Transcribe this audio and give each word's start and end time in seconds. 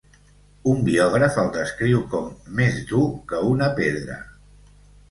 Un 0.71 0.79
biògraf 0.87 1.37
el 1.43 1.51
descriu 1.57 2.01
com 2.15 2.33
"més 2.63 2.83
dur 2.95 3.05
que 3.35 3.47
una 3.53 3.73
pedra". 3.83 4.23